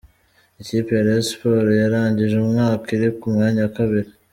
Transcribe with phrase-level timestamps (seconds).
[0.61, 4.09] Ikipe ya Rayon Sports yarangije umwaka iri ku mwanya wa kabiri.